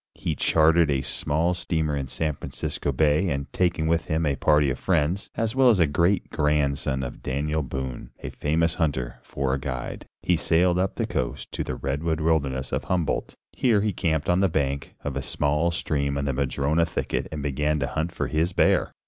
He 0.15 0.33
chartered 0.33 0.89
a 0.89 1.03
small 1.03 1.53
steamer 1.53 1.95
in 1.95 2.07
San 2.07 2.33
Francisco 2.33 2.91
Bay 2.91 3.29
and 3.29 3.45
taking 3.53 3.85
with 3.85 4.05
him 4.05 4.25
a 4.25 4.35
party 4.35 4.71
of 4.71 4.79
friends, 4.79 5.29
as 5.37 5.55
well 5.55 5.69
as 5.69 5.79
a 5.79 5.85
great 5.85 6.31
grandson 6.31 7.03
of 7.03 7.21
Daniel 7.21 7.61
Boone, 7.61 8.09
a 8.23 8.31
famous 8.31 8.73
hunter, 8.73 9.19
for 9.21 9.53
a 9.53 9.59
guide, 9.59 10.07
he 10.23 10.35
sailed 10.35 10.79
up 10.79 10.95
the 10.95 11.05
coast 11.05 11.51
to 11.51 11.63
the 11.63 11.75
redwood 11.75 12.19
wilderness 12.19 12.71
of 12.71 12.85
Humboldt. 12.85 13.35
Here 13.53 13.81
he 13.81 13.93
camped 13.93 14.27
on 14.27 14.39
the 14.39 14.49
bank 14.49 14.95
of 15.03 15.15
a 15.15 15.21
small 15.21 15.69
stream 15.69 16.17
in 16.17 16.27
a 16.27 16.33
madrona 16.33 16.87
thicket 16.87 17.27
and 17.31 17.43
began 17.43 17.77
to 17.81 17.85
hunt 17.85 18.11
for 18.11 18.25
his 18.25 18.53
bear. 18.53 18.93